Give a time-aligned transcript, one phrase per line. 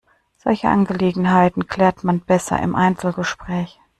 [0.37, 3.79] Solche Angelegenheiten klärt man besser im Einzelgespräch.